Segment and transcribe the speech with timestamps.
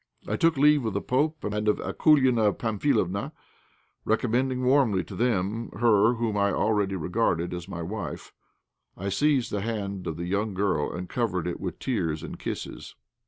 [0.27, 3.33] I took leave of the pope and of Akoulina Pamphilovna,
[4.03, 8.33] recommending warmly to them her whom I already regarded as my wife.
[8.97, 12.95] I seized the hand of the young girl and covered it with tears and kisses.